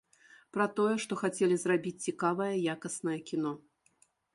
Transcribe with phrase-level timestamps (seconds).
[0.55, 3.51] Пра тое, што хацелі зрабіць цікавае якаснае кіно.